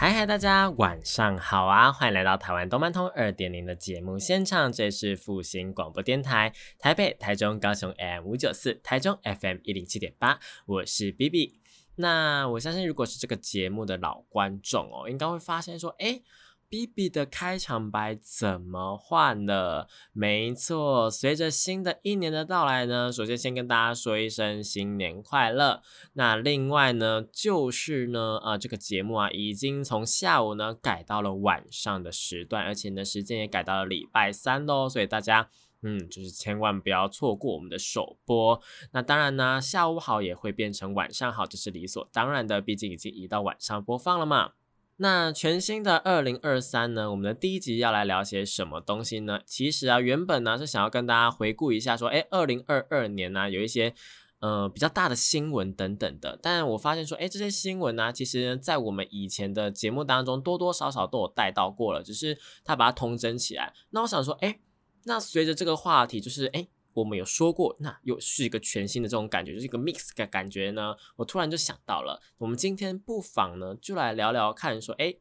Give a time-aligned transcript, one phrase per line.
[0.00, 1.90] 嗨嗨，大家晚上好啊！
[1.90, 11.58] 欢迎来到台湾动漫通二点零的节目现场，这是复兴广播电台台北、台中、高雄 M 五九四，台中 FM 一零七点八，我是 B B。
[11.96, 16.22] 那我相信，如果是这个节目的老观众哦，应该会发现说，哎。
[16.70, 19.88] B B 的开场白怎么换了？
[20.12, 25.82] 没错，随着新的一年的到来呢，首先先跟大家说一声新年快乐。
[26.12, 34.88] 那另外呢，就是呢，呃，这个节目啊，已经从下午呢改到了晚上的时段，而且呢，时间也改到了礼拜三喽。
[34.88, 35.48] 所以大家，
[35.82, 38.60] 嗯，就是千万不要错过我们的首播。
[38.92, 44.52] 那当然呢，下午好也会变成晚上好，这是理所当然的，毕竟已经移到晚上播放了嘛。
[45.00, 47.08] 那全新的二零二三呢？
[47.12, 49.38] 我们的第一集要来聊些什么东西呢？
[49.46, 53.94] 其实啊，原本呢是想要跟大家回顾一下，说，哎，二零二二年呢有一些
[54.40, 56.36] 呃比较大的新闻等等的。
[56.42, 63.72] 但我发现说，哎，这些新闻呢，其实在我们以前的节目当中多多少少都有带到过了，只是他把它通整起来。
[63.90, 64.58] 那我想说，哎，
[65.04, 66.66] 那随着这个话题，就是哎。
[66.98, 70.94] 我们有说过，那又是一个全新的这种感觉，就是一个 mix 的感觉呢。
[71.16, 75.14] 我突然就想到了，我们今天不妨呢，就来聊聊看，说，哎，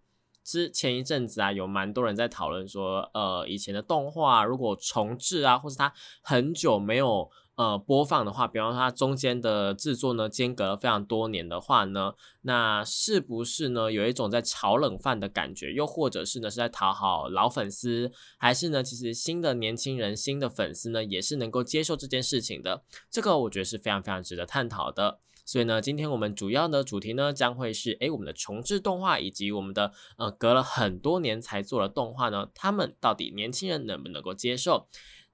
[0.44, 7.30] 之前一阵子啊，有蛮多人在讨论说，呃，以前的动画如果重置啊，或是它很久没有。
[7.58, 12.14] 呃，播放的话，比方说它中间的制作呢，间隔了非常多年的话呢，
[12.44, 15.74] 那是不是呢有一种在炒冷饭的感觉？
[15.74, 22.84] 又或者是呢是在讨好老粉丝，还是呢其实新的年轻人、新的粉丝呢也是能够接受这件事情的？
[23.10, 25.20] 这个我觉得是非常非常值得探讨的。
[25.44, 34.88] 所以呢，今天我们主要的主题呢将会是，诶，我们的重置动画以及我们的呃隔了很多年才做的动画呢，他们到底年轻人能不能够接受？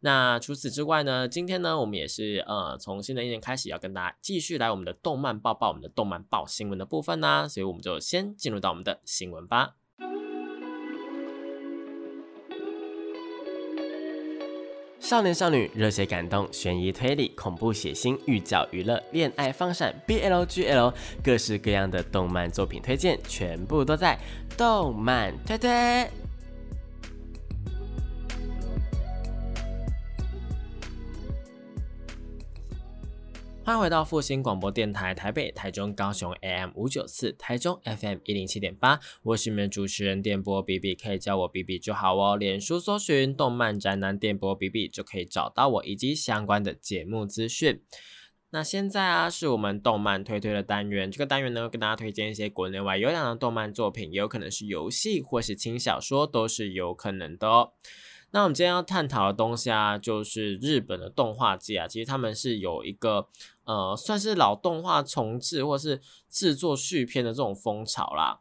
[0.05, 1.29] 那除此之外呢？
[1.29, 9.75] 今天呢，我们也是呃，从新的一年开始要跟大家继续来我们的动漫报报，我们的动漫报新闻的部分呢，所以我们就先进入到我们的新闻吧。
[14.99, 20.93] 少年少女、热血感动、悬疑推理、恐怖血腥、寓教娱乐、恋爱放闪、BL GL，
[21.23, 24.19] 各式各样的动漫作品推荐，全部都在
[24.57, 26.22] 动漫推推。
[33.65, 38.99] 欢迎回到复兴广播电台台北、台中、高雄 AM 五九四，台中 FM 一零七点八。
[39.23, 42.35] 我是你们主持人电波 B B，可以叫我 B B 就好哦。
[42.35, 47.81] 脸书搜寻动漫宅男电波 B B 就可以找到我以及相关的节目资讯。
[48.49, 51.09] 那现在啊，是我们动漫推推的单元。
[51.09, 57.71] 这个单元呢，跟大家推荐一些国内外有两的动漫作品，也有可能是游戏或是轻小说，都是有可能的哦。
[58.35, 63.27] 那我们今天要探讨的东西啊，就是日本的动画界啊，其实他们是有一个
[63.63, 66.01] 呃，算是老动画重置或是
[66.31, 68.39] 制作续篇的这种风潮啦。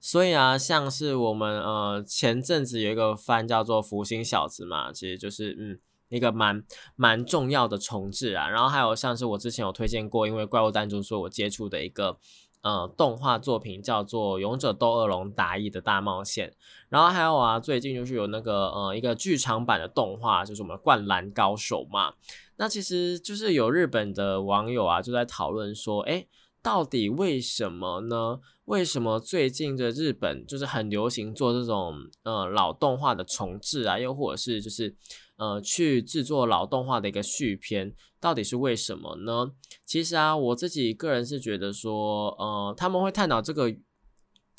[0.00, 5.78] 所以啊，像是我们呃前阵子有一个番叫做《福星小子》嘛，其实就是嗯
[6.08, 6.64] 一个蛮
[6.96, 8.48] 蛮重要的重置啊。
[8.48, 12.18] 然后还有像是我之前有推荐过，因为怪物弹珠说我接触的一个。
[12.62, 16.48] 呃，动画作品叫做《勇者斗恶龙达意的大冒险》，
[16.88, 22.14] 然后还有啊，最近就是有那个呃一个剧场版的动画，就是我们《灌篮高手》嘛。
[22.56, 26.26] 那其实就是有日本的网友啊，就在讨论说，哎，
[26.62, 28.40] 到底为什么呢？
[28.66, 34.96] 为什么最近的日本就是很流行做这种呃老动画的重置啊，又或者是就是。
[35.40, 39.52] 呃，去制作老动画的一个续篇，到底是为什么呢？
[39.90, 43.74] 其实啊，我自己个人是觉得说，呃，他们会探讨这个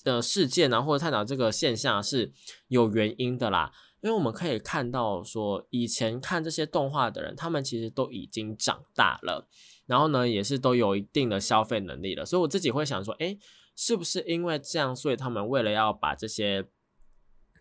[0.04, 2.34] 呃事件啊，或者探讨这个现象是
[2.68, 3.72] 有原因的啦。
[4.02, 9.48] 因为我们可以看到说，以前看这些动画的人，他们其实都已经长大了，
[9.86, 12.26] 然后呢，也是都有一定的消费能力了。
[12.26, 13.40] 所以我自己会想说，诶，
[13.74, 16.68] 是不是因为这样，所以他们为了要把这些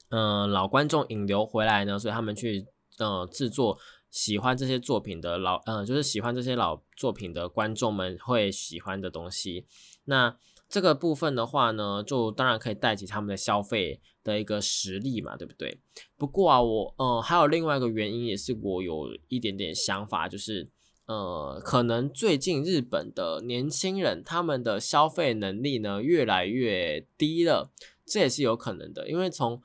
[0.09, 1.97] 嗯老观众引流回来呢？
[1.97, 2.67] 所以他们去。
[2.99, 3.79] 呃，制作
[4.11, 9.65] 喜欢这些作品的老，呃，就是喜欢这些老作品的观众们会喜欢的东西。
[10.05, 10.37] 那
[10.69, 15.81] 这个部分的话呢，就当然可以带起他们的消费的一个实力嘛，对不对？
[16.17, 20.69] 不过啊，我，呃，还有另外一个原因，也是我有一点点想法，就是，
[21.07, 27.73] 呃，可能最近日本的年轻人他们的消费能力呢越来越低了，
[28.07, 29.61] 这也是有可能的，因为从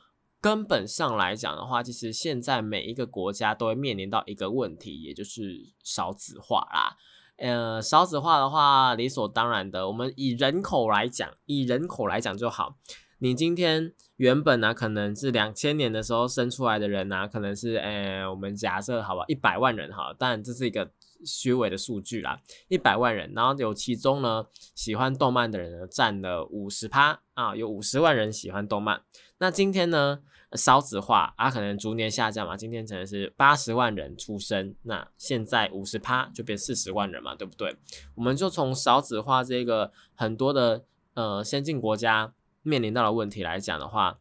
[0.45, 6.95] 根本上来讲的话，其实现在每一个国家都会面临到一个问题，也就是少子化啦。
[7.38, 12.77] 呃，少子化的话，理所当然的，我们以人口来讲，以人口来讲就好。
[13.18, 20.92] 你今天原本呢，可能是两千年的时候生出来的人呢，可能是，呃，我们假设好吧，一百万人哈，当然这是一个
[21.25, 24.45] 虚伪的数据啦，一百万人，然后有其中呢，
[24.75, 29.01] 喜欢动漫的人呢，占了五十趴啊，有五十万人喜欢动漫。
[29.39, 30.19] 那今天呢，
[30.56, 37.75] 少子化啊，可能逐年下降嘛，今天可能是八十万人出生，那现在五十趴就变四十万人嘛，对不对？
[38.16, 42.34] 我们就从少子化这个很多的呃先进国家。
[42.68, 44.18] 面临到的问题来讲的话，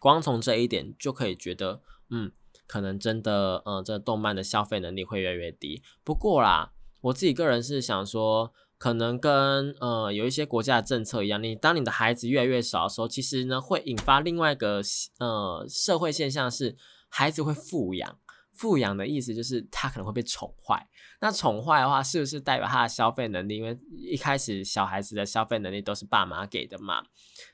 [0.00, 1.80] 光从这一点就可以觉得，
[2.10, 2.30] 嗯，
[2.66, 5.82] 可能真的，嗯，这动漫的消费能力会越来越低。
[6.04, 14.80] 不过啦，我自己个人是想说，可能跟呃有一些国家的政策一样，你当你的孩子越来越少的时候，其实呢会引发另外一个
[15.18, 16.76] 呃社会现象是，
[17.08, 18.18] 孩子会富养。
[18.54, 20.88] 富养的意思就是他可能会被宠坏，
[21.20, 23.56] 那宠坏的话，是不是代表他的消费能力？
[23.56, 27.04] 因为一开始小孩子的消费能力都是爸妈给的嘛，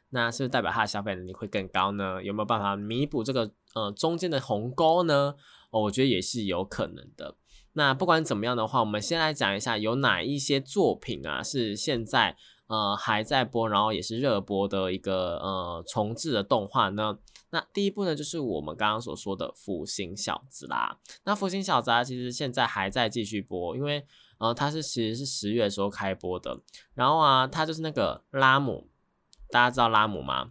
[0.09, 2.25] 那是不是代表他的消费能力会更高呢？
[2.25, 5.35] 有没有办法弥补这个呃中间的鸿沟呢？
[5.69, 7.37] 哦，我觉得也是有可能的。
[7.75, 12.37] 那不管怎么样的话，我们先来讲一下有哪一些作品啊是现在
[12.67, 17.19] 呃还在播，然后也是热播的一个呃重置的动画呢？
[17.51, 20.99] 那第一部呢，就是我们刚刚所说的《福星小子》啦。
[21.25, 24.05] 那《福星小子》啊，其实现在还在继续播，因为
[24.39, 26.61] 呃，它是其实是十月的时候开播的。
[26.95, 28.89] 然后啊，它就是那个拉姆，
[29.51, 30.51] 大家知道拉姆吗？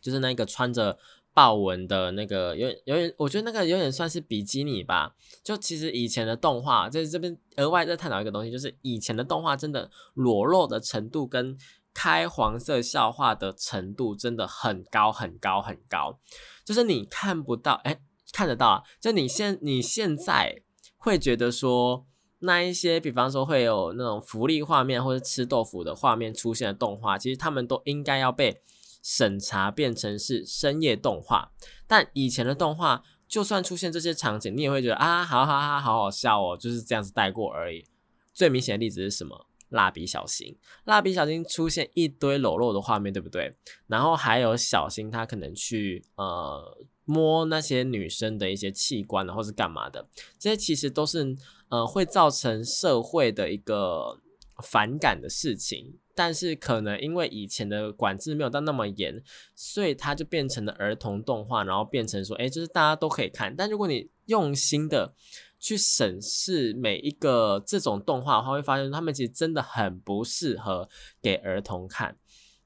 [0.00, 0.98] 就是那个穿着
[1.34, 5.14] 豹纹的那个，有有点，我觉得那个有点算是比基尼吧。
[5.42, 11.58] 就其实以前的动画，在这边额外再探讨一个东西，就是以前的动画真的裸露的程度跟。
[11.96, 16.18] 开黄色笑话的程度真的很高很高很高，
[16.64, 18.00] 就是你看不到，哎，
[18.32, 18.82] 看得到啊。
[19.00, 20.60] 就你现你现在
[20.96, 22.04] 会觉得说，
[22.40, 28.60] 那一些比方说会有那种福利画面或者吃豆腐的画面出现的动画，其实他们都应该要被
[29.04, 31.52] 审查变成是深夜动画。
[31.86, 37.84] 但以前的动画，就算出现这些场景，你也会觉得啊，好好好好好笑哦，就是这样子带过而已。
[38.32, 39.46] 最明显的例子是什么？
[39.70, 43.56] 蜡笔小新，蜡笔小新出现一堆裸露的画面，对不对？
[43.88, 50.08] 然后还有小新他可能去呃摸那些女生的一些器官，或是干嘛的，
[50.38, 51.36] 这些其实都是
[51.70, 54.20] 呃会造成社会的一个
[54.62, 55.98] 反感的事情。
[56.14, 59.22] 但是可能因为以前的管制没有到那么严，
[59.54, 63.54] 所以它就变成了儿童动画，然后变成说，哎，就是大家都可以看。
[63.56, 65.14] 但如果你用心的。
[65.60, 70.90] 去审视每一个这种动画的话，会发现他们其实真的很不适合
[71.22, 72.18] 给儿童看。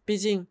[0.04, 0.48] 毕竟，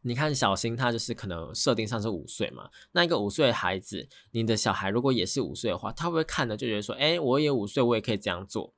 [0.00, 8.72] 你看小新他就是可能设定上是五岁嘛，那一个五岁的孩子，你的小孩如果也是五岁的话，他会不会看的就觉得说，哎，我也五岁，我也可以这样做，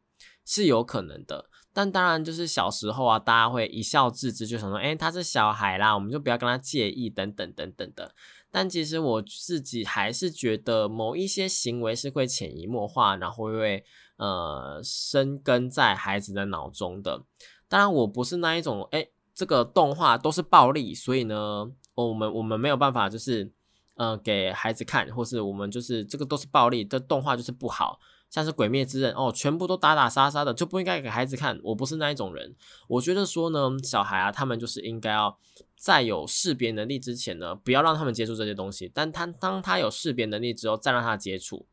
[0.45, 1.49] 是有可能的。
[1.79, 8.13] 但当然就是小时候啊，大家会一笑置之，就想说，哎，他是小孩啦，我们就不要跟他介意，等等等等的。
[8.51, 13.85] 但其实我自己还是觉得某一些行为是会潜移默化，然后会
[14.17, 17.23] 呃生根在孩子的脑中的。
[17.69, 23.53] 当然，我不是那一种，哎，这个动画都是暴力，所以呢，我们我们没有办法就是
[23.95, 28.01] 呃给孩子看，或是我们就是这个都是暴力的动画就是不好。
[28.31, 31.59] 像是《鬼灭之刃》哦，全部都打打杀杀的，就不应该给孩子看。
[31.63, 32.55] 我不是那一种人，
[32.89, 35.39] 我觉得说呢，小孩啊，他们就是应该要
[35.77, 38.91] 在有识别能力之前呢，不要让他们接触这些东西。
[38.93, 41.67] 但他当他有识别能力之后，再让他接触。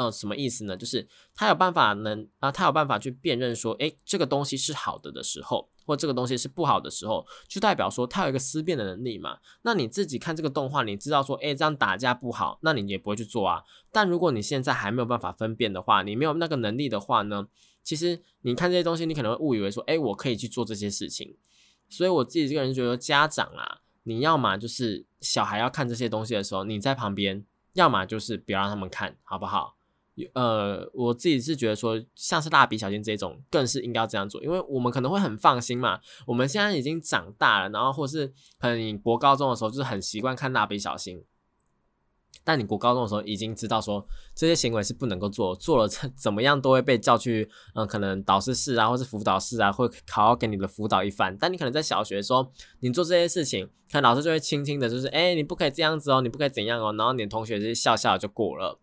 [0.00, 0.74] 呃，什么意思呢？
[0.74, 9.36] 就是他有办法能啊，他有办法去辨认说，诶，这个东西是好的的时候，或这个东西是不好的时候，就代表说他有一个思辨的能力嘛。
[9.60, 13.62] 那你自己看这个动画，你知道说，诶，这样打架不好，那你也不会去做啊。
[13.92, 17.46] 但如果你现在还没有办法分辨的话，你没有那个能力的话呢，
[17.82, 21.36] 其实你看这些东西，你可能会误以为说，诶，我可以去做这些事情。
[21.90, 29.76] 所以我自己这个人觉得，家长啊，你要么就是小孩要看这些东西的时候，你在旁边，要么就是不要让他们看好不好？
[30.34, 36.00] 呃，我自己是觉得说，像是蜡笔小新这种，更是应该要这样做，因为我们可能会很放心嘛。
[36.26, 41.22] 我们现在已经长大了，然后或是可能你国高中的时候就是很习惯看蜡笔小新，
[42.42, 51.36] 但你国高中的时候已经知道说这些行为是不能够做，做了怎怎么样都会被叫去，嗯，可能导师室啊，或是辅导室啊，会好好给你的辅导一番。
[51.38, 52.50] 但你可能在小学的时候，
[52.80, 58.78] 你做这些事情，看老师就会轻轻的，就是哎，你不可以这样子哦，你不可以怎样哦，然后你的同学就笑笑就过了。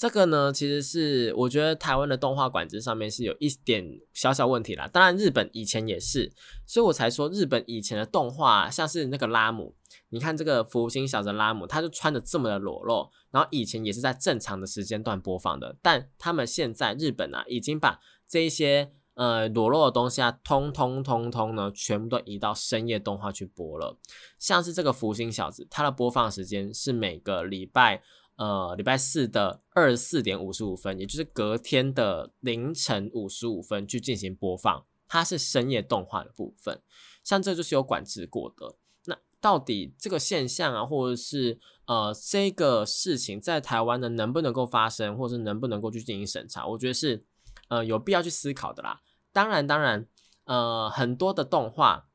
[0.00, 4.88] 这个呢，其实是我觉得台湾的动画管制上面是有一点小小问题啦。
[4.90, 6.32] 当然，日本以前也是，
[6.66, 9.76] 所以我才说日本以前的动画，像是那个拉姆，
[10.08, 23.98] 你看这个福星小子拉姆，他就穿的这么的裸露，然后以前也是在正常的时间段播放的，但他们现在日本啊，已经把这一些呃裸露的东西啊，通通通通呢，全部都移到深夜动画去播了。
[24.38, 28.02] 像是这个福星小子，它的播放时间是每个礼拜。
[28.40, 36.80] 呃，礼拜四的二十四点五十五分，也就是隔天的凌晨五十五分去进行播放，它是深夜动画的部分，
[37.22, 38.76] 像这就是有管制过的。
[39.04, 46.66] 那到底这个现象啊，或者是呃这个事情在台湾呢能不能够发生，或者是能不能够去进行审查？
[46.66, 47.22] 我觉得是
[47.68, 49.02] 呃有必要去思考的啦。
[49.34, 50.06] 当然，当然，
[50.44, 52.06] 呃很多的动画。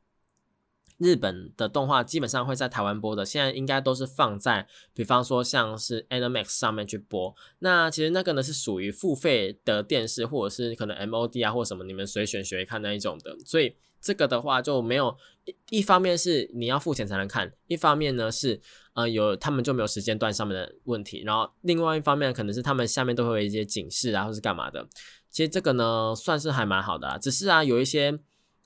[0.98, 7.36] 日本的动画基本上会在台湾播的，现在应该都是放在，比方说像是 Animax 上面去播。
[7.60, 13.36] 那其实那个呢是属于付费的电视，或者是可能 MOD 啊或什么，你们随选随看那一种的。
[13.46, 18.62] 所以这个的话就没有一一方面是你要付钱才能看，一方面呢是
[18.94, 24.88] 呃有他们就没有时间段上面的问题，然后另外一方面可能是他们下面都会有一些警示啊或是干嘛的。
[25.30, 28.18] 其实这个呢算是还蛮好的啦，只是啊有一些。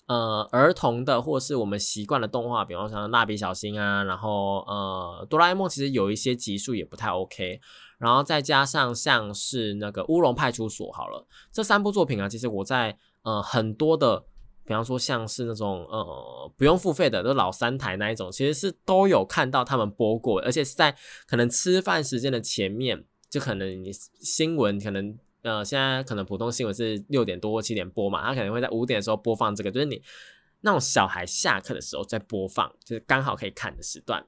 [0.09, 7.61] 呃，儿童的或是我们习惯的动画，比方像蜡笔小新啊，然后呃，哆啦 A 梦其实有一些集数也不太 OK，
[7.99, 14.25] 然后再加上像是那个乌龙派出所，好了，这三部作品啊，其实我在呃很多的，
[14.65, 20.97] 比方说像是那种呃不用付费的，都老三台那一种，其实是都有看到他们播过，而且是在
[21.27, 25.19] 可能吃饭时间的前面，就可能你新闻可能。
[25.41, 30.03] 呃，现在可能普通新闻是六点多或七点播嘛，他可能会在五点的时候播放这个，就是你
[30.61, 34.25] 那种小孩下课的时候在播放，就是刚好可以看的时段，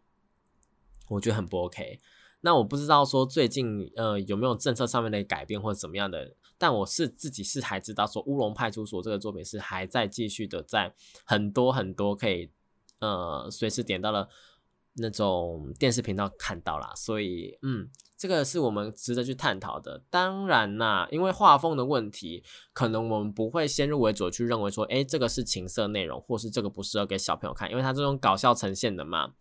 [1.10, 2.00] 我觉得很不 OK。
[2.40, 12.50] 那我不知道说最近呃有没有政策上面的改变或者怎么样的，但我是自己是还知道说乌龙派出所这个作品是还在继续的，在很多很多可以
[13.00, 14.30] 呃随时点到了
[14.94, 17.90] 那种电视频道看到啦，所以嗯。
[18.22, 20.04] 这个是我们值得去探讨的。
[20.12, 29.32] 当然啦，因为画风的问题，可能我们不会先入为主去认为说，哎，这个是情色内容，或是这个不适合给小朋友看，因为它这种搞笑呈现的嘛。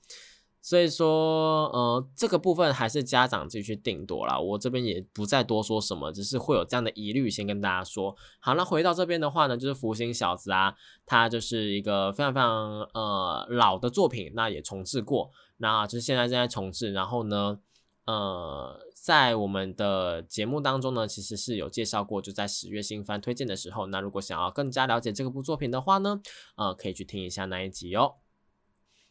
[0.62, 4.38] 所以说，呃，这个部分还是家长自己去定夺啦。
[4.38, 8.16] 我这边也不再多说什么，只是会有这样的疑虑，先跟大家说。
[8.38, 17.58] 好，那回到这边的话呢，就是福星小子啊，它就是一个非常非常呃老的作品，那也重置过，那就是现在正在重置，然后呢。
[18.11, 26.21] 呃，在我们的节目当中呢，其实是有介绍过，就在十月新番推荐的时候，那如果想要更加了解这个部作品的话呢，
[26.57, 28.17] 呃，可以去听一下那一集哦。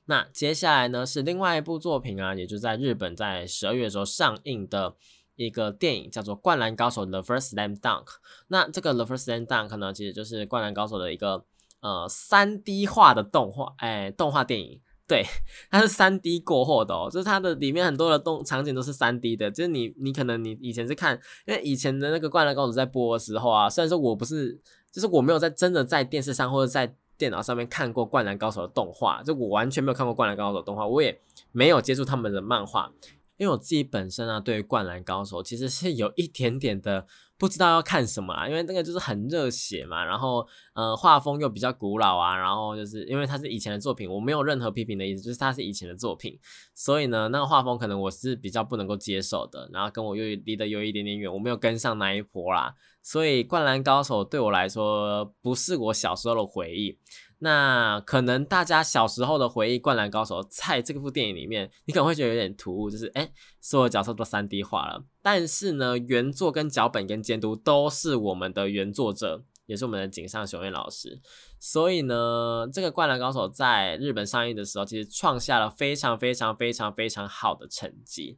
[0.07, 4.97] 那接下来呢是另外一部作品啊，也就在日本在十二月的时候上映的
[5.35, 8.07] 一个电影，叫做《灌篮高手》The First Slam Dunk。
[8.49, 11.45] 那这个 The First Slam Dunk 呢，其实就是《灌篮高手》的一个
[11.79, 14.81] 呃三 D 化的动画，哎，动画电影。
[15.09, 15.25] 对，
[15.71, 24.55] 它是三 D 过后的哦，就是它的里面很多的动场景都是三 D 的，就是你你可能你以前是看，因为以前的那个灌篮高手在播的时候啊，虽然说我不是，
[24.91, 31.19] 就是我没有在真的在电视上或者在电脑上面看过灌篮高手的动画，就我完全没有看过灌篮高手动画，我也
[31.51, 32.91] 没有接触他们的漫画，
[33.39, 37.07] 因为我自己本身啊，对于灌篮高手其实是有一点点的。
[37.39, 46.37] 不知道要看什么啊，因为那个就是很热血嘛，然后呃画风又比较古老啊，然后就是因为它是以前的作品，我没有任何批评的意思，就是它是以前的作品，
[46.75, 56.99] 所以呢那个画风可能我是比较不能够接受的，然后跟我又离得有一点点远，我没有跟上那一波啦，所以灌篮高手对我来说不是我小时候的回忆。
[57.41, 63.31] 那可能大家小时候的回忆，《灌篮高手》在这部电影里面，你可能会觉得有点突兀，就是哎，
[63.61, 65.05] 所有角色都三 D 化了。
[65.21, 71.21] 但是呢，原作跟脚本跟监督都是我们的原作者，也是我们的井上雄彦老师。
[71.59, 78.37] 所以呢，这个《灌篮高手》在日本上映的时候，其实创下了非常非常非常非常好的成绩。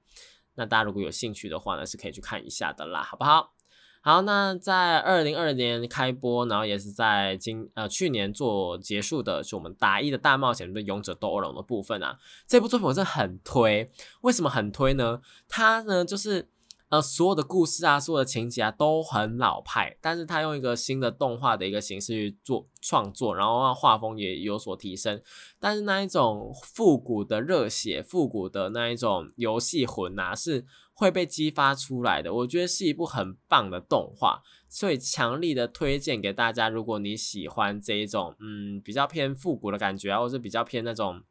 [0.54, 3.54] 那大家如果有兴趣的话呢，是可以去看一下的啦，好不好？
[4.02, 12.18] 好，那在二零二年开播，然后也是在今呃去年做结束的，是我们打一的大冒险的勇者斗恶龙的部分啊。
[12.48, 13.92] 这部作品我真的很推，
[14.22, 15.22] 为什么很推呢？
[15.48, 16.50] 它呢就是。
[16.92, 25.22] 呃，所有的故事啊，所有的情节啊，都很老派，但是它用一个新的动画的一个形式去做创作，然后让画风也有所提升，
[25.58, 30.66] 但是那一种复古的热血、复古的那一种游戏魂啊，是
[31.02, 32.32] 会被激发出来的。
[32.32, 36.70] 我觉得是一部很棒的动画，所以强力的推荐给大家。
[36.70, 41.24] 如果你喜欢这一种，嗯，比较偏复古的感觉啊，或是比较偏那种，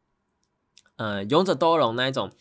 [0.96, 2.32] 呃，勇者斗龙那一种，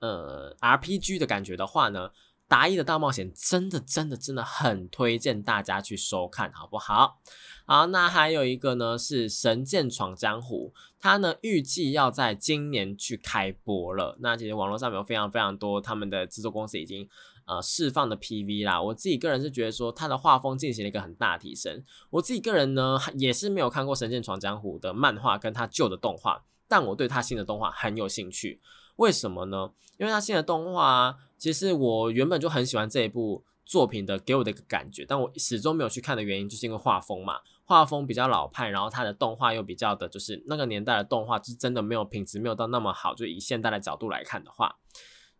[0.00, 2.10] 呃，RPG 的感觉的话呢？
[2.54, 7.18] 达意的大冒险真的真的真的很推荐大家去收看，好不好？
[7.66, 14.16] 好，那还有一个呢是《神剑闯江湖》，它呢预计要在今年去开播了。
[14.20, 17.08] 那其实网络上面有非常非常多他们的制作公司已经
[17.44, 18.80] 呃释放的 PV 啦。
[18.80, 21.82] 我自己个人是觉得说它的画风进行了一个很大提升。
[22.10, 28.60] 我自己个人呢也是没有看过《神剑闯江湖》的漫画跟它旧的动画，但我对它新的动画很有兴趣。
[28.94, 29.72] 为什么呢？
[29.98, 37.34] 因为它新的动画，其实我原本就很喜欢这一部作品的给我的一个感觉，但我始终没有去看的原因，就是因为画风嘛，
[37.66, 44.74] 画风比较老派，然后它的动画又比较的，就是那个年代的动画是真的没有品质没有到那么好，就以现代的角度来看的话，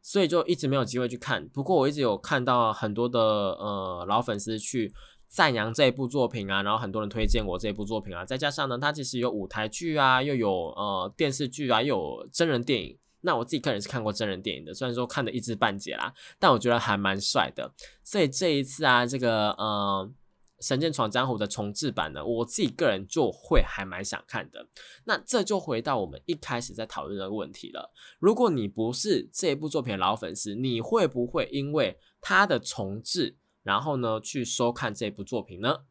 [0.03, 1.49] 所以就一直没有机会去看。
[1.49, 4.93] 不过我一直有看到很多的呃老粉丝去
[5.27, 12.99] 赞扬这一部作品啊，然后很多人推荐我这一部作品啊，再加上呢，它其实有舞台剧啊，又有呃电视剧啊，又有真人电影。
[13.27, 17.73] 那我自己个人是看过真人电影的，虽然说看的一知半解啦，但我觉得还蛮帅的。
[18.03, 20.07] 所以这一次啊，这个呃
[20.67, 24.69] 《神剑闯江湖》的重制版呢，我自己个人就会还蛮想看的。
[25.05, 27.91] 那这就回到我们一开始在讨论的问题了。
[28.19, 35.85] 如果你不是这一部作品的老粉丝，你会不会因为它的重制，然后呢去收看这部作品呢？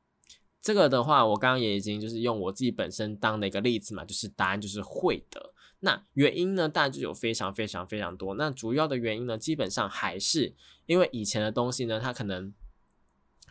[0.61, 5.53] 这个的话，我刚刚也已经就是用我自己本身当的一个例子嘛，就是答案就是会的。
[5.85, 8.35] 那原因呢，当然就有非常非常非常多。
[8.35, 12.53] 那主要的原因呢，基本上还是因为以前的东西呢，它可能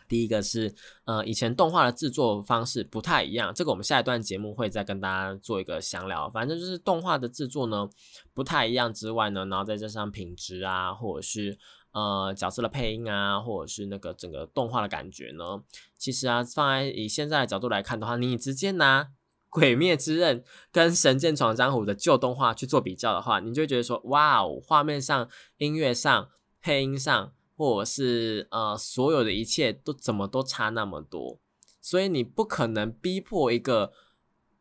[0.07, 0.73] 第一个是
[1.05, 3.53] 呃，以前动画的制作方式不太一样。
[3.53, 6.27] 这个我们下一段节目会再跟大家做一个详聊。
[6.31, 7.87] 反正就是动画的制作呢
[8.33, 11.55] 不太一样之外呢，然后再加上品质啊，或者是
[11.91, 15.61] 呃角色的配音啊，或者是那个整个动画的感觉呢，
[15.99, 19.09] 其实啊，放在以现在的角度来看的话，你直接拿。
[19.53, 26.29] 鬼灭之刃跟神剑闯江湖的旧动画去做比较的话，你就会觉得说，哇哦，画面上、音乐上、
[26.59, 31.39] 配音上，或者是呃，所有的一切都怎么都差那么多，
[31.79, 33.93] 所以你不可能逼迫一个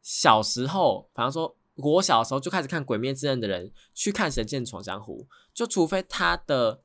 [0.02, 6.81] 小时候，比方说我小时候就开始看鬼灭之刃的人去看神剑闯江湖，就除非他的。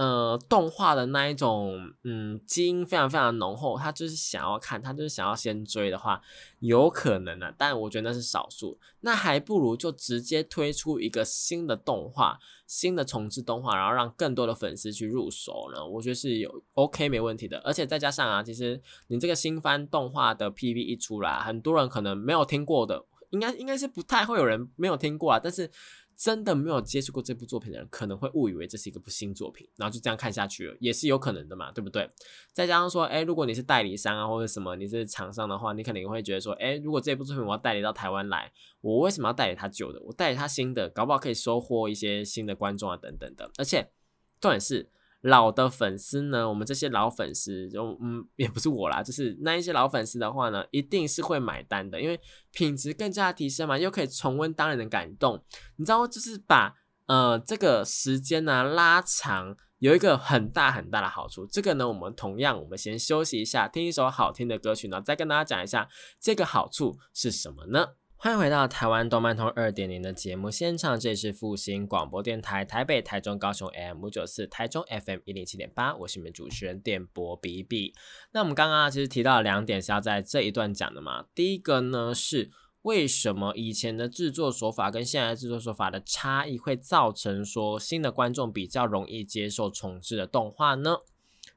[0.00, 6.22] 呃，动画的那一种，嗯，基因非常非常浓厚，他就是想要看，他就是想要先追的话，
[6.60, 8.78] 有可能的，但我觉得那是少数。
[9.00, 15.86] 那还不如就直接推出一个新的动画，新的重置动画，然后让更多的粉丝去入手呢。
[15.86, 17.58] 我觉得是有 OK 没问题的。
[17.58, 25.70] 而且再加上啊，其实你这个新番动画的 PV 一出来，很多人可能没有听过的，应该应该是不太会有人没有听过啊，但是。
[26.20, 32.10] 真的没有接触过这部作品的人，可能会误以为这是一个部新作品，然后就这样看下去了，也是有可能的嘛，对不对？
[32.52, 38.52] 再加上说，哎，如果你是代理商啊，或者什么，你是厂商的话，你肯定会觉得说，哎，如果这部作品我要代理到台湾来，
[38.82, 39.98] 我为什么要代理它旧的？
[40.02, 43.50] 我代理它新的，搞不好可以收获一些新的观众啊，等等的。
[43.56, 43.90] 而且
[44.38, 44.90] 重点是。
[45.22, 52.18] 老的粉丝呢，我们这些老粉丝就嗯，也不是我啦，就是那一些老粉丝的话呢，一定是会买单的，因为
[52.52, 55.42] 品质更加提升嘛，又可以重温当年的感动。
[55.76, 56.74] 你知道，就是把
[57.06, 61.46] 呃这个时间呢拉长，有一个很大很大的好处。
[61.46, 65.86] 这个呢，我们同样，我们先休息一下，听一首好听的歌曲呢，再跟大家讲一下
[66.18, 67.88] 这个好处是什么呢？
[68.22, 77.94] 欢迎回到台湾动漫通二点零的节目现场，这里是复兴广播电台台北、台中、高雄 M 五九四，台中 FM 一零七点八，我是你们主持人电波比比。
[78.32, 82.50] 那我们刚刚其实提到两点是要在这一段讲的嘛，第一个呢是
[82.82, 90.98] 为什么以前的制作手法跟现在制作手法的差异会造成说新的观众比较容易接受重置的动画呢？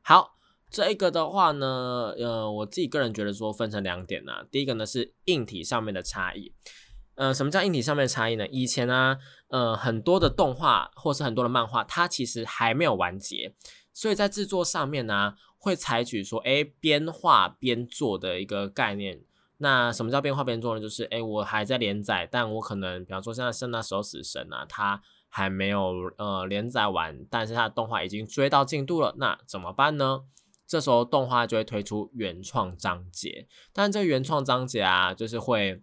[0.02, 0.38] 好。
[0.74, 4.44] 这一个的话呢，呃，我自己个人觉得说分成两点呢。
[4.50, 6.52] 第一个呢是硬体上面的差异。
[7.14, 8.48] 呃，什么叫硬体上面的差异呢？
[8.48, 13.54] 以前呢，呃，很多的动画或是很多的漫画，它其实还没有完结，
[13.94, 19.22] 所以在制作上面呢，会采取说，哎，边画边做的一个概念。
[19.58, 20.82] 那什么叫边画边做呢？
[20.82, 30.22] 就是，哎，我还在连载，但我可能，比方说像像那时候死神》啊，它还没有呃连载完，但是它的动画已经追到进度了，那怎么办呢？
[30.66, 35.82] 这时候动画就会推出原创章节，但这个原创章节啊，就是会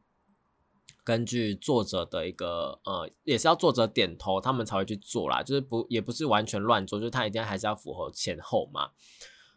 [1.04, 8.90] 根据作者的一个呃，也是要作者点头，他们才会去做啦，就是不也不是完全乱做，就是他一定还是要符合前后嘛。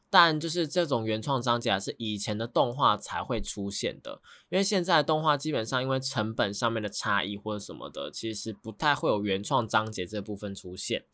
[0.09, 11.05] 但就是这种原创章节啊，是以前的动画才会出现的，因为现在的动画基本上因为成本上面的差异或者什么的，其实不太会有原创章节这部分出现。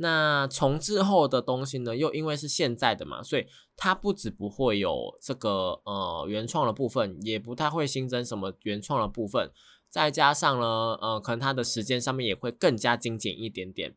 [0.00, 9.50] 那重置后的东西呢，又因为是现在的嘛，所以它不止不会有这个呃原创的部分，也不太会新增什么原创的部分。
[9.90, 10.66] 再加上呢，
[11.00, 13.94] 呃，可能它的时间上面也会更加精简一点点。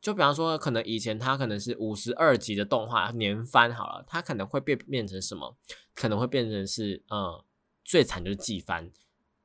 [0.00, 5.56] 就比方说，可能以前它可能是五十二集的动画年番好了，它可能会变变成什么？
[5.94, 7.44] 可能会变成是呃
[7.84, 8.90] 最惨就是季番，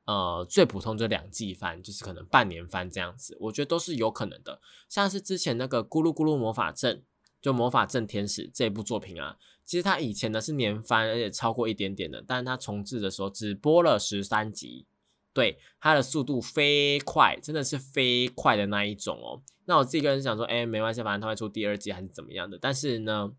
[0.04, 3.36] 呃最普通就两季番，就是可能半年番这样子。
[3.40, 4.60] 我觉得都是有可能的。
[4.88, 7.02] 像是之前那个咕噜咕噜魔法阵，
[7.40, 14.86] 就魔法阵天使这部作品啊，其实它以前呢是年番，而且超过一点点的，但是它重置的时候只播了十三集。
[15.34, 19.40] 对它的速度飞快，真的是飞快的那一种哦。
[19.64, 22.58] 那我自己个人想说，哎，没关系，反正它会出第二季还是怎么样的。
[22.60, 23.32] 但是呢，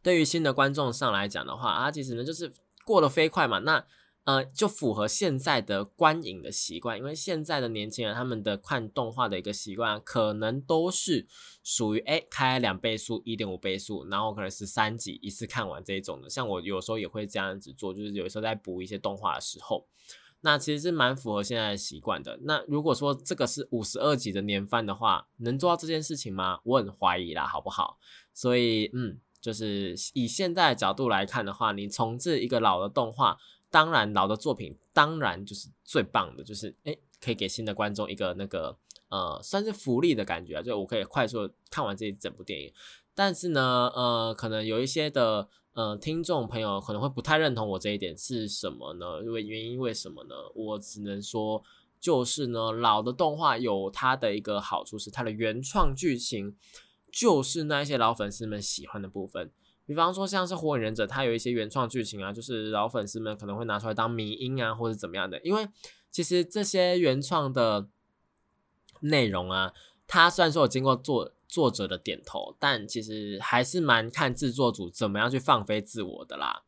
[0.00, 2.52] 对于新的观众上来讲的话，它其实呢就是
[2.84, 3.58] 过得飞快嘛。
[3.58, 3.84] 那
[4.24, 11.26] 呃，就符合现在的观影的习惯，因为现在的年轻人他们的看动画的一个习惯，可能都是
[11.62, 16.28] 属于哎开两倍速、一点五倍速，然后可能是三集一次看完这一种的。
[16.28, 19.86] 像我有时候也会这样子做，就是有时候在补一些动画的时候。
[20.42, 22.38] 那其实是蛮符合现在的习惯的。
[22.44, 26.60] 那如果说这个是五十二集的年番的话，能做到这件事情吗？
[26.64, 27.98] 我很怀疑啦，好不好？
[28.32, 33.36] 所以，嗯，就是以现在的角度来看的话，你重置一个老的动画，
[33.70, 38.76] 当然老的作品当然就是最棒的，就是诶可以给新的观众一个那个
[39.08, 42.72] 呃算是福利的感觉，就我可以快速看完这一整部电影。
[43.14, 45.48] 但是呢，呃，可能有一些的。
[45.72, 49.22] 呃，听众朋友可能会不太认同我这一点是什么呢？
[49.22, 50.34] 因为原因为什么呢？
[50.52, 51.62] 我只能说，
[52.00, 56.56] 就是呢，老的动画有它的一个好处是它的原创剧情，
[57.12, 59.52] 就是那一些老粉丝们喜欢的部分。
[59.92, 65.40] 比方说像是火影忍者，它有一些原创剧情啊，就是老粉丝们可能会拿出来当迷音啊，或者怎么样的。
[65.40, 65.68] 因为
[66.10, 67.88] 其实这些原创的
[69.00, 69.72] 内容啊，
[70.06, 71.32] 它虽然说有经过作。
[71.50, 76.62] 作者的点头，但其实还是蛮看制作组怎么样去放飞自我的啦。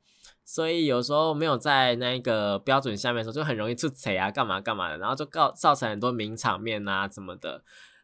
[0.45, 7.63] 所以有时候没有在那个标准下面的时候，就很容易出彩啊，干嘛干嘛的，然后就告造成很多名场面啊，怎么的，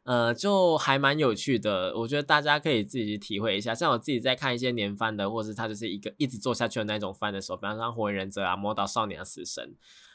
[0.09, 1.95] 呃，就还蛮有趣的。
[1.95, 3.75] 我觉得大家可以自己去体会一下。
[3.75, 9.63] 像我自己在看一些年番的，或是它就是一个一直做下去的那种番的时候，比方说《火影忍者》啊，《魔导少年》《啊死神》，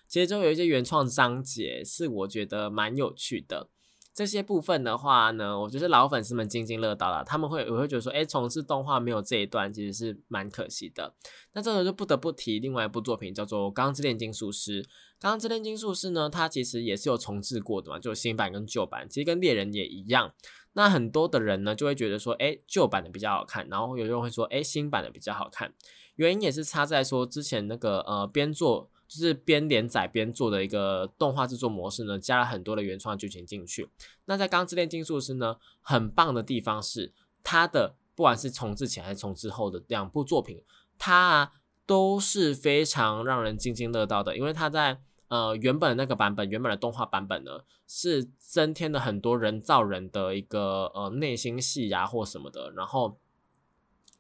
[0.07, 3.69] 其实就有一些原创章节是我觉得蛮有趣的。
[4.13, 7.23] 这些部分的话呢，我觉得老粉丝们津津乐道了。
[7.23, 11.15] 他们会我会觉得说，哎，重置动画没有这一段，其实是蛮可惜的。
[11.53, 14.83] 那这个就不得不提另外一部作品，叫做《钢之炼金术师》。
[15.19, 20.31] 《钢之炼金术师》呢，它其实也是有重置过的嘛，就新版跟旧版，其实跟猎人也一样。
[20.73, 25.73] 那很多的人呢，就会觉得说，哎，旧版的比较好看，然后有人会说，哎，新版的比较好看。
[26.17, 28.91] 原因也是差在说之前那个呃编作。
[29.13, 33.87] 就是边连载边做的一个动画制作模式呢，加了很多的原创剧情进去。
[34.25, 40.63] 那在《钢之炼金术师》呢，很棒的地方是它的不管是重置前还是重置后的两部作品，
[40.97, 41.51] 它
[41.85, 44.35] 都是非常让人津津乐道的。
[44.35, 53.19] 因为它在呃原本那个版本，原本的动画版本呢，是增添了很多人造人的一个呃内心戏呀或什么的，然后。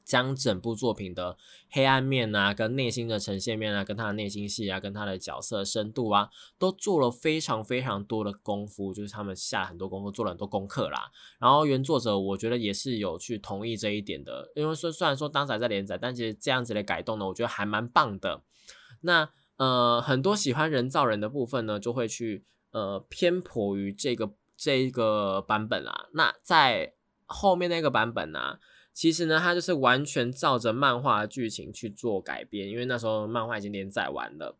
[0.03, 1.37] 将整部作品的
[1.69, 11.09] 黑暗面啊，跟内心的呈现面啊，跟他的内心戏啊，跟他的角色深度啊，都做了非常非常多的功夫，就是他们下了很多功夫，做了很多功课啦。
[11.39, 18.43] 然后原作者我觉得也是有去同意这一点的，因为说虽然说当仔在连载，但其实这样子的改动呢，我觉得还蛮棒的。
[19.01, 26.09] 那呃，很多喜欢人造人的部分呢，就会去呃偏颇于这个这一个版本啦。
[26.13, 26.93] 那在
[27.25, 28.59] 后面那个版本呢？
[28.93, 34.55] 其实呢，它就是完全照着漫画的剧情去做改编，因为那时候漫画已经连载完了。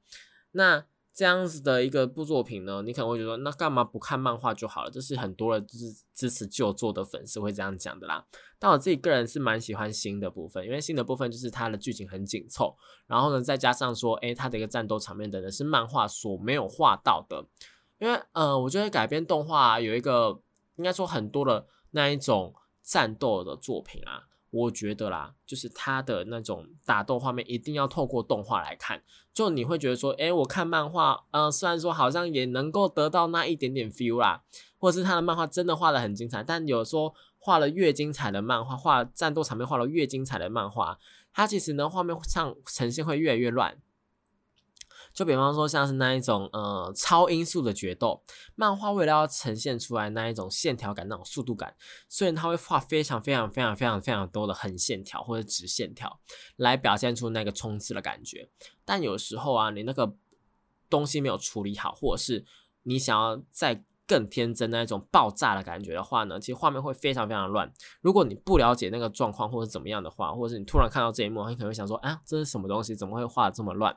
[0.54, 4.89] 那这样子的一个部作品呢，你可能会觉得，那干嘛不看漫画就好了？
[4.89, 8.26] 这是很多的就是支持旧作的粉丝会这样讲的啦。
[8.58, 17.46] 但我自己个人是蛮喜欢新的部分，因为新的部分就是它的剧情很紧凑，然后呢，再加上说，诶，它的一个战斗场面等等是漫画所没有画到的。
[18.00, 20.41] 因为呃，我觉得改编动画有一个
[20.78, 22.56] 应该说很多的那一种。
[22.84, 29.02] 战斗的作品啊，我觉得啦，就是它的那种打斗画面一定要透过动画来看，
[29.34, 34.43] 就你会觉得说，诶，我看漫画，呃，虽然说好像也能够得到那一点点 feel 啦，
[34.78, 41.00] 或者是他的漫画真的画的很精彩，但有时候画了越精彩的漫画，画战斗场面画了越精彩的漫画，
[41.34, 43.78] 它其实呢画面上呈现会越来越乱。
[45.13, 48.23] 就比方说，像是那一种呃超音速的决斗，
[48.56, 51.76] 漫画为了要呈现出来那一种线条感、那种速度感，
[52.10, 56.19] 虽然它会画非常非常非常非常非常多的横线条或者直线条，
[56.56, 58.49] 来表现出那个冲刺的感觉，
[58.84, 60.15] 但有时候啊，你那个
[60.89, 62.43] 东西没有处理好，或者是
[62.82, 67.71] 你想要再更天真那一种爆炸的感觉的话呢，其实画面会非常非常乱。
[68.02, 72.93] 如果你不了解那个状况或者怎么样的话，或者是你突然看到这一幕，你可能会想说，啊，这是什么东西？
[72.95, 73.95] 怎么会画的这么乱？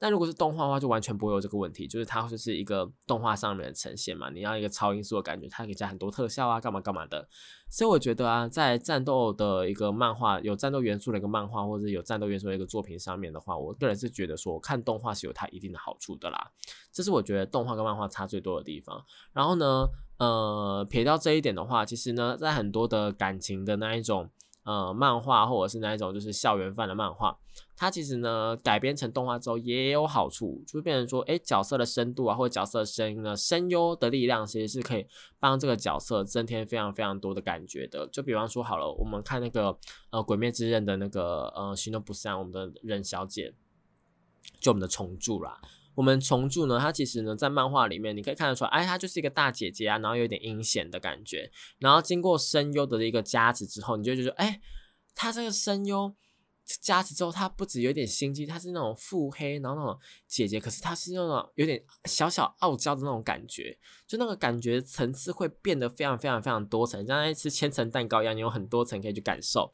[0.00, 7.28] 但如果是动画的话，就完全不会有这个问题，就是它就是一个动画上面的呈现嘛，你要一个超音速的感觉，它可以加很多特效啊，干嘛干嘛的。
[7.68, 16.50] 所以我觉得啊，在战斗的一个漫画有战斗元素的一个漫画，或者有战斗元素的一个作品上面的话，我个人是觉得说看动画是有它一定的好处的啦。
[16.90, 19.04] 这是我觉得动画跟漫画差最多的地方。
[19.34, 19.86] 然后呢，
[20.16, 24.30] 呃，撇掉这一点的话，其实呢，在很多的感情的那一种。
[24.62, 27.36] 呃，漫画或者是那一种就是校园范的漫画，
[27.80, 35.06] 它其实呢改编成动画之后也有好处，就变成说，哎，角色的深度啊，或者角色的声音呢，声优的力量其实是可以
[35.38, 38.06] 帮这个角色增添非常非常多的感觉的。
[38.08, 39.68] 就比方说，好了，我们看那个
[40.10, 43.54] 呃《鬼灭之刃》的那个呃行动不善，我们的忍小姐，
[44.60, 45.58] 就我们的重铸啦。
[45.94, 51.50] 我们重铸呢，它其实呢，在漫画里面你可以看得出来，哎，她就是一个大姐姐啊，然后有点阴险的感觉。
[51.78, 54.60] 然后经过声优的一个加持之后，你就觉得，哎，
[55.14, 56.14] 她这个声优
[56.80, 69.72] 加持之后，她不止有点心机，她是那种腹黑，然后那种姐姐，可是她是那种有点小小傲娇的那种感觉，就那个感觉层次会变得非常非常非常多层，像在吃千层蛋糕一样，你有很多层可以去感受。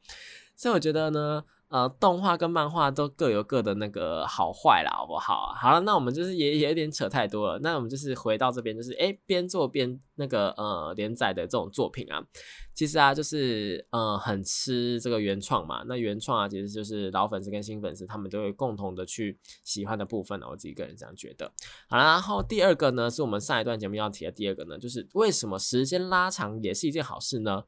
[0.55, 1.45] 所以我觉得呢。
[1.69, 5.53] 呃，动画跟漫画都各有各的那个好坏啦，好不好？
[5.61, 7.59] 好了，那我们就是也也有点扯太多了。
[7.59, 12.25] 那我们就是回到这边，就是哎，边做边那个呃连载的这种作品啊，
[12.73, 15.83] 其实啊，就是呃很吃这个原创嘛。
[15.89, 20.47] 那原创啊，其实就是老粉丝跟新粉丝他们都会共同的去喜欢的部分呢。
[20.49, 21.51] 我自己个人这样觉得。
[21.89, 27.65] 好了，然后第二个呢，是我们上一段节目要提的第二个呢，就是为什么时间拉长也是一件好事呢？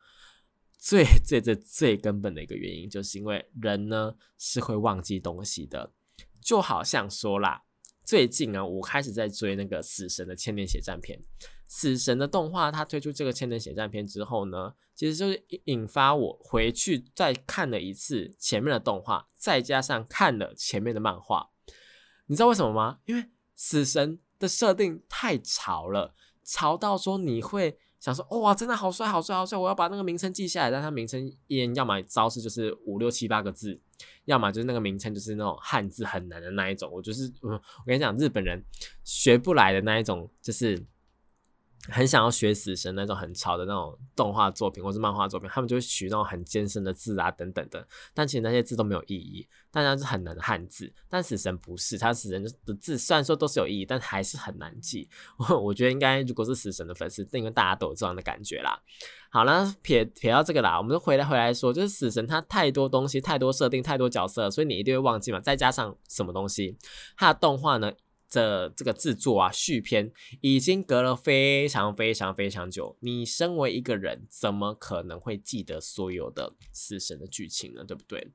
[0.79, 5.93] 最最最最根本的一个原因，就是因为人呢是会忘记东西的，
[6.41, 7.65] 就好像说啦，
[8.05, 11.21] 最近啊，我开始在追那个死神的千年血战篇，
[11.67, 21.51] 死神的动画，它推出这个千年血战篇之后呢，其实就是引发我回去再看了一次前面的动画，再加上看了前面的漫画，
[22.27, 23.01] 你知道为什么吗？
[23.07, 26.15] 因为死神的设定太潮了，
[26.45, 27.77] 潮到说你会。
[28.01, 29.59] 想说哇，真的好帅，好帅，好帅！
[29.59, 30.71] 我要把那个名称记下来。
[30.71, 33.81] 但他名称一要么招式就是五六七八个字，
[34.25, 36.91] 要么就是那个名称就是那种汉字很难的那一种。
[36.93, 38.65] 我就是，我跟你讲，日本人
[39.05, 40.85] 学不来的那一种，就是。
[41.91, 50.93] 很想要学死神那种很潮的那种动画作品或是漫画作品，他们就会取那种很艰深的字啊等等的，但其实那些字都没有意义，大家是很难汉字。
[51.09, 55.09] 但死神不是，他死神的字虽然说都是有意义，但还是很难记。
[55.39, 58.81] 我我觉得应该如果是死神的粉丝，应该大家都有这样的感觉啦。
[59.31, 65.41] 好了，撇撇到这个啦，我们就回来回来说，就是死神他太多东西，太多设定，太多角色，所以你一定会忘记嘛。
[65.41, 66.77] 再加上什么东西，
[67.17, 67.93] 他的动画呢？
[68.29, 72.97] 这这个制作啊，续篇已经隔了非常非常非常久。
[73.01, 77.85] 你身为一个人，怎么可能会记得所有的死神的剧情呢？
[77.85, 78.33] 对不对？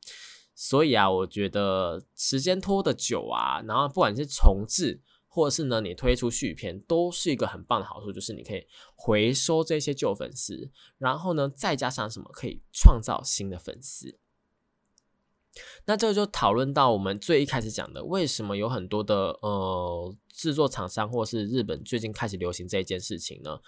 [0.55, 14.19] 所以啊，我觉得时间拖得久啊，然后不管是重置，或者是呢你推出续篇，都是一个很棒的好处，就是你可以回收这些旧粉丝，然后呢再加上什么，可以创造新的粉丝。
[15.85, 23.59] 那这就讨论到我们最一开始讲的，为什么有很多的呃制作厂商或是日本最近开始流行这一件事情呢？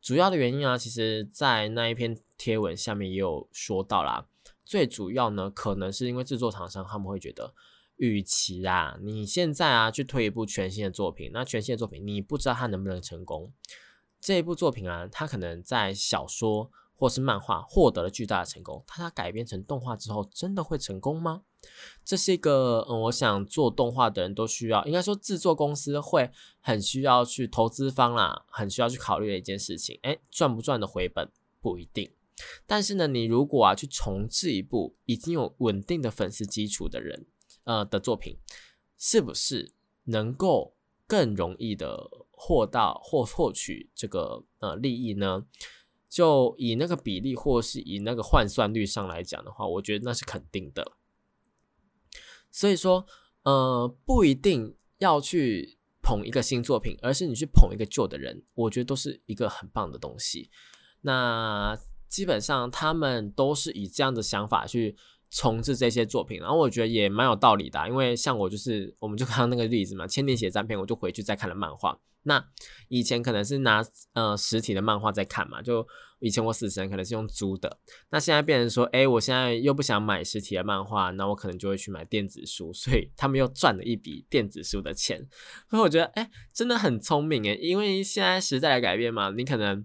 [0.00, 4.26] 主要的原因啊，其实在那一篇贴文下面也有说到啦。
[4.64, 7.54] 最主要呢，可能是因为制作厂商他们会觉得，
[7.96, 13.52] 与其啊你现在啊去推一部全新的作品，那全新的作品你不知道它能不能成功，
[14.20, 16.70] 这一部作品啊，它可能在小说。
[17.02, 21.42] 或是漫画获得了巨大的成功，它改编成动画之后，真的会成功吗？
[22.04, 29.98] 这是一个，嗯，我想做动画的人都需要，应该说制作公司会很需要去投资方啦，很需要去考虑的一件事情。
[30.02, 31.28] 哎，赚不赚的回本
[31.60, 32.08] 不一定，
[32.68, 37.26] 但是呢，你如果啊去重置一部已经有稳定的粉丝基础的人，
[37.64, 38.38] 呃的作品，
[38.96, 40.76] 是不是能够
[41.08, 45.44] 更容易的获到或获取这个呃利益呢？
[46.12, 50.92] 就以那个比例，或是以那个换算率上来讲的话，我觉得那是肯定的。
[52.50, 53.06] 所以说，
[53.44, 60.50] 呃，不一定要去捧一个新作品，而是你去捧一个旧的人，我觉得都是一个很棒的东西。
[61.00, 64.96] 那基本上他们都是以这样的想法去。
[65.34, 71.98] 重置这些作品，然后我觉得也蛮有道理的，因为像我就是，我们就看到那个例子嘛，《千年血战篇》，我就回去再看了漫画。
[72.24, 72.44] 那
[72.88, 75.86] 以前可能是拿呃实体的漫画在看嘛，就
[76.20, 77.78] 以前我死神可能是用租的，
[78.10, 85.18] 那现在变成说，哎，我现在又不想买实体的漫画，那我可能就会去买电子书，所以他们又赚了一笔电子书的钱。
[85.68, 89.84] 所以我觉得，哎，真的很聪明诶，因为现在时代的改变嘛，你可能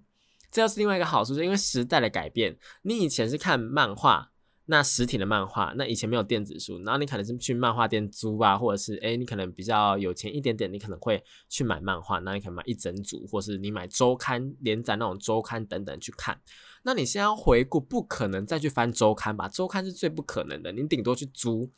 [0.50, 4.30] 这又是另外一个好处，是因为时代的改变，你以前是看漫画。
[4.70, 16.38] 那实体的漫画，那以前没有电子书，然后你可能是去漫画店租啊，或者是哎，你可能比较有钱一点点，你可能会去买漫画，那你可能买一整组，或是你买周刊连载那种周刊等等去看。
[16.82, 19.48] 那你现在要回顾，不可能再去翻周刊吧？
[19.48, 21.70] 周刊是最不可能的，你顶多去租，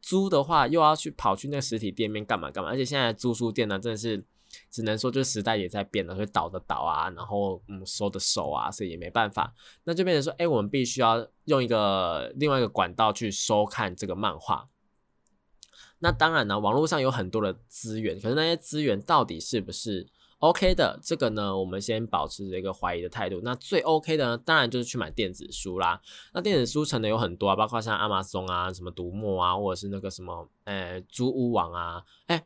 [0.00, 4.24] 租的话又要去跑去那个实体店面干嘛干嘛，而且现在租书店呢，真的是。
[4.70, 14.68] 只能说，就是时代也在变了，所以倒的倒啊，然后嗯收的收啊，所以也没办法，那就变成说，哎，我们必须要用一个另外一个管道去收看这个漫画。
[16.00, 20.06] 那当然呢，网络上有很多的资源，可是那些资源到底是不是
[20.38, 20.98] OK 的？
[21.00, 23.40] 这个呢，我们先保持着一个怀疑的态度。
[23.44, 26.00] 那最 OK 的呢，当然就是去买电子书啦。
[26.34, 32.44] 那电子书城呢有很多啊，包括像亚马逊啊、什么读墨啊，或者是那个什么，呃，租屋网啊，哎。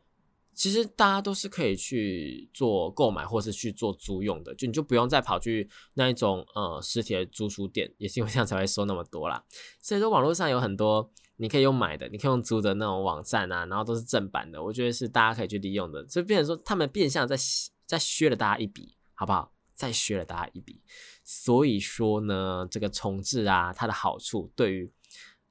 [0.57, 9.43] 其实大家都是可以去做购买，或是去做租用的，就你就不用再跑去那一种呃实体的租书店，也是因为这样才会收那么多啦。
[9.79, 16.03] 所以说网络上有很多你可以用买的，你可以用租的那种网站啊，然后都是正版的，我觉得是大家可以去利用的。
[16.09, 17.37] 所以变成说他们变相在
[17.85, 19.53] 在削了大家一笔，好不好？
[19.75, 20.81] 再削了大家一笔。
[21.23, 24.91] 所以说呢，这个重置啊，它的好处对于。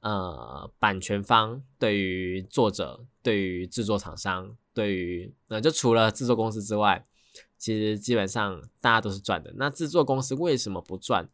[0.01, 7.03] 呃，版权方对于作者、对于制作厂商、对于那就除了制作公司之外，
[7.57, 9.51] 其实基本上大家都是赚的。
[9.57, 11.27] 那制作公司为什么不赚？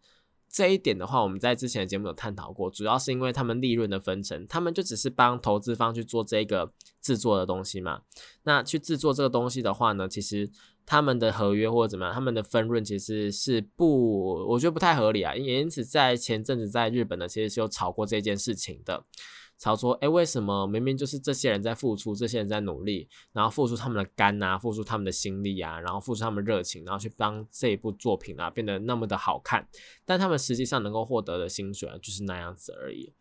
[0.49, 8.03] 这一点的话，我们在之前的节目有探讨过，主要是因为他们利润的分成，他们就只是帮投资方去做这个制作的东西嘛。
[8.43, 10.49] 那去制作这个东西的话呢，其实
[10.86, 15.36] 他们的合约或者怎么样，他们的分润其实是不，我觉得不太合理啊。
[15.36, 19.03] 也因此，在前阵子在日本呢，其实是有炒过这件事情的。
[19.63, 29.65] 吵说，哎，为什么明明就是这些人在付出，这些人在努力，然后付出他们的肝啊，付出他们的心力啊，然后付出他们热情，然后去帮这一部作品啊变得那么的好看，
[30.04, 33.13] 但他们实际上能够获得的薪水啊就是那样子而已。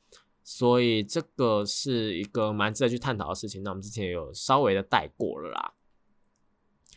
[0.42, 3.62] 所以这个是一个蛮值得去探讨的事情。
[3.62, 5.74] 那我们之前有稍微的带过了啦。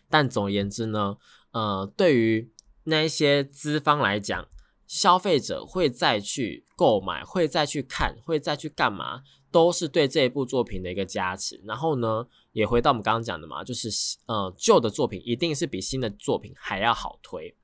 [0.09, 1.17] 但总而言之呢，
[1.51, 2.51] 呃，对于
[2.85, 4.47] 那一些资方来讲，
[4.87, 9.21] 消费者会再去购买，会再去看，会再去干嘛，
[9.51, 11.59] 都是对这一部作品的一个加持。
[11.65, 13.89] 然后呢，也回到我们刚刚讲的嘛，就是
[14.27, 17.55] 呃，旧的作品一定是比新的作品还要好推，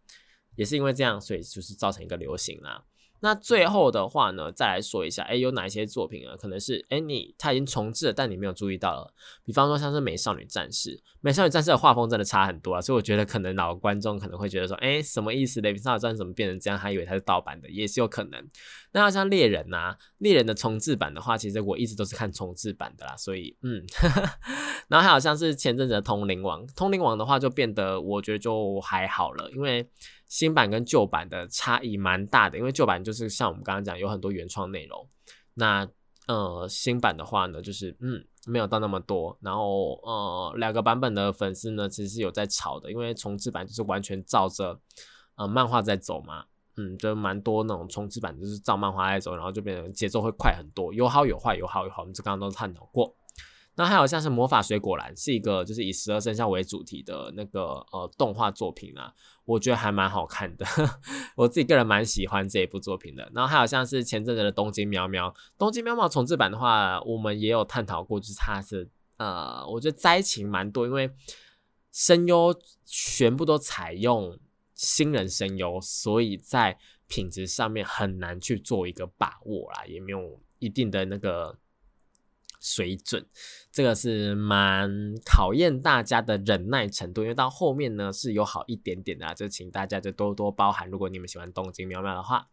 [0.56, 2.84] 也是因为这样，所以就是造成一个流行啦。
[3.22, 6.36] 那最后的话呢，再来说一下，哎，有哪一些作品啊？
[6.36, 9.14] 可能是哎你它已经重置了，但你没有注意到了。
[9.46, 10.90] 比方说像是《美少女战士》，
[11.22, 15.60] 《美少女战士》的画风真的差很多啊，所以我觉得可能老观众可能会觉得说，哎，什么意思？
[15.64, 16.78] 《雷比少女战士》怎么变成这样？
[16.78, 18.50] 还以为它是盗版的，也是有可能。
[18.92, 23.84] 那像《猎人》呐，《猎人》的重置版的话，其实我一直都是看重置版的啦，所以嗯，
[24.90, 29.90] 然后还有像是前阵子的《通灵王》，《通灵王》的话就变得我觉得就还好了，因为。
[30.32, 35.10] 新版跟旧版的差异蛮大的，因为旧版就是像我们刚刚讲有很多原创内容，
[35.56, 35.86] 那
[36.26, 44.80] 呃新版的话呢，就是嗯没有到那么多，然后呃两个版本的粉丝呢其实是有在吵的，因为重置版就是完全照着
[45.36, 46.46] 呃漫画在走嘛，
[46.78, 53.16] 嗯就蛮多那种重置版就是照漫画在走，然后就变成节奏会快很多，有好有坏，有好有坏，我们这刚刚都探讨过。
[53.76, 59.14] 那还有像是魔法水果篮，是一个就是以十二生肖为主题的那个呃动画作品啊，
[59.46, 60.66] 我觉得还蛮好看的，
[61.38, 63.32] 我自己个人蛮喜欢这一部作品的。
[63.34, 71.10] 然后还有像是前阵子的东京喵喵，东京喵喵重置版的话，我们也有探讨过，就是它是呃，我觉得灾情蛮多，因为
[71.94, 72.54] 声优
[72.86, 74.38] 全部都采用
[74.82, 81.60] 新人声优，所以在品质上面很难去做一个把握啦，也没有一定的那个。
[82.63, 83.26] 水准，
[83.72, 84.88] 这个是蛮
[85.26, 90.88] 考验大家的忍耐程度，因为到后面呢是有好一点点的，就请大家就多多包涵。
[90.88, 92.48] 如果你们喜欢东京喵喵的话，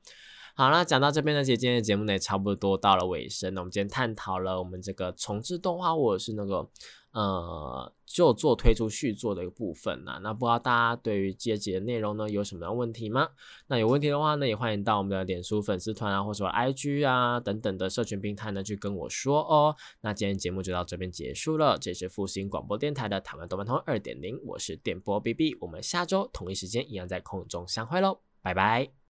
[0.54, 3.52] 好啦讲到这边呢，其实今天的节目呢也差不多到了尾声。
[3.52, 6.70] 那我们今天探讨了我们这个重置动画或者是那个。
[7.12, 13.30] 呃，就做推出续作的一个部分呐，那不知道大家对于这集的内容呢有什么样问题吗？
[13.66, 19.74] 那有问题的话呢，也欢迎到我们的脸书粉丝团啊，或者说 IG 啊等等的社群平台呢去跟我说哦。
[20.02, 28.98] 那今天节目就到这边结束了，这是复兴广播电台的台湾动漫通二点零，我是电波 BB，我们下周同一时间一样在空中相会喽，拜拜。